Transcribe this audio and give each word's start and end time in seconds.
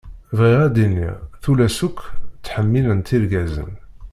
Bɣiɣ 0.37 0.59
ad 0.67 0.71
d-iniɣ 0.75 1.15
tullas 1.41 1.77
akk 1.87 1.99
ttḥemmilent 2.37 3.13
irgazen. 3.15 3.71